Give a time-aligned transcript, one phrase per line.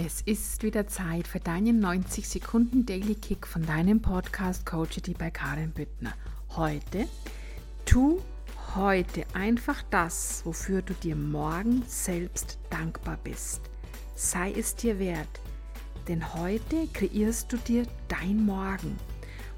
[0.00, 5.32] Es ist wieder Zeit für deinen 90 Sekunden Daily Kick von deinem Podcast Coachity bei
[5.32, 6.12] Karin Büttner.
[6.50, 7.08] Heute,
[7.84, 8.22] tu
[8.76, 13.62] heute einfach das, wofür du dir morgen selbst dankbar bist.
[14.14, 15.40] Sei es dir wert,
[16.06, 18.96] denn heute kreierst du dir dein Morgen.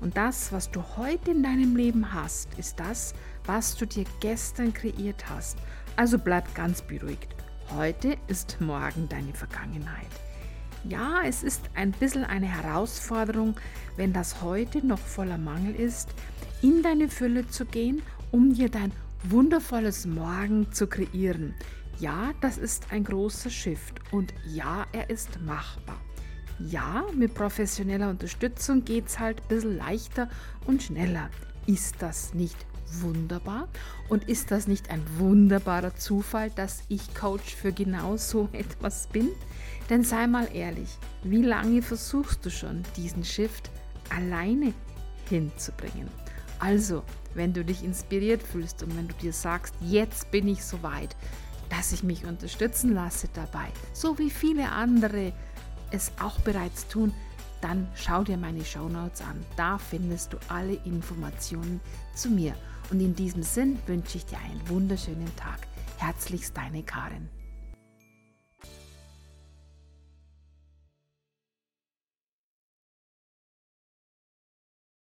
[0.01, 3.13] Und das, was du heute in deinem Leben hast, ist das,
[3.45, 5.59] was du dir gestern kreiert hast.
[5.97, 7.40] Also bleib ganz beruhigt.
[7.77, 10.11] Heute ist morgen deine Vergangenheit.
[10.83, 13.55] Ja, es ist ein bisschen eine Herausforderung,
[13.97, 16.09] wenn das heute noch voller Mangel ist,
[16.63, 18.03] in deine Fülle zu gehen,
[18.33, 18.91] um dir dein
[19.23, 21.55] wundervolles Morgen zu kreieren.
[22.01, 26.01] Ja, das ist ein großer Shift und ja, er ist machbar.
[26.59, 30.29] Ja, mit professioneller Unterstützung geht es halt ein bisschen leichter
[30.67, 31.31] und schneller.
[31.67, 32.67] Ist das nicht
[33.01, 33.69] wunderbar?
[34.09, 39.29] Und ist das nicht ein wunderbarer Zufall, dass ich Coach für genau so etwas bin?
[39.89, 43.71] Denn sei mal ehrlich, wie lange versuchst du schon, diesen Shift
[44.09, 44.73] alleine
[45.29, 46.09] hinzubringen?
[46.59, 47.03] Also,
[47.35, 51.17] wenn du dich inspiriert fühlst und wenn du dir sagst, jetzt bin ich so weit,
[51.71, 55.33] dass ich mich unterstützen lasse dabei, so wie viele andere
[55.91, 57.13] es auch bereits tun,
[57.61, 59.45] dann schau dir meine Show Notes an.
[59.57, 61.81] Da findest du alle Informationen
[62.15, 62.55] zu mir.
[62.91, 65.61] Und in diesem Sinn wünsche ich dir einen wunderschönen Tag.
[65.99, 67.29] Herzlichst deine Karin.